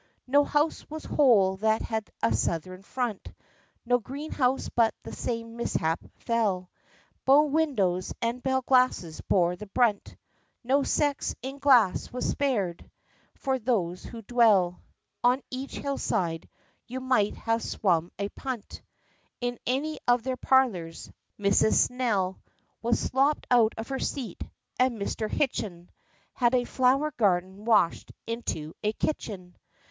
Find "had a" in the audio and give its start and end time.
1.83-2.33, 26.33-26.63